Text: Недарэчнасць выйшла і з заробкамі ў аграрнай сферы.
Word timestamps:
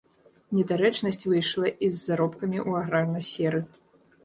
Недарэчнасць 0.55 1.27
выйшла 1.31 1.67
і 1.87 1.91
з 1.97 2.03
заробкамі 2.07 2.59
ў 2.67 2.83
аграрнай 2.83 3.23
сферы. 3.31 3.65